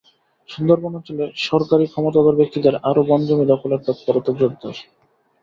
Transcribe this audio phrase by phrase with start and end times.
[0.49, 4.75] সুন্দরবন অঞ্চলে সরকারি ক্ষমতাধর ব্যক্তিদের আরও বনজমি দখলের তৎপরতা জোরদার।